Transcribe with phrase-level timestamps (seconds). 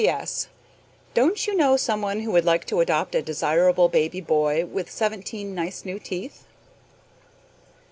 [0.03, 0.47] P.S.
[1.13, 4.89] Don't you know some one who would like to adopt a desirable baby boy with
[4.89, 6.43] seventeen nice new teeth?